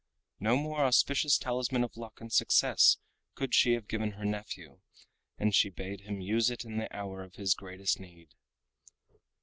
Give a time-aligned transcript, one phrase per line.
[0.39, 2.97] No more auspicious talisman of luck and success
[3.35, 4.79] could she have given her nephew,
[5.37, 8.33] and she bade him use it in the hour of his greatest need.